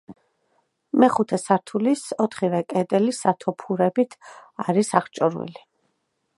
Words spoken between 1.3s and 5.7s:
სართულის ოთხივე კედელი სათოფურებით არის აღჭურვილი.